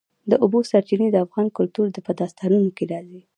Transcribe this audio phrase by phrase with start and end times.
[0.29, 3.21] د اوبو سرچینې د افغان کلتور په داستانونو کې راځي.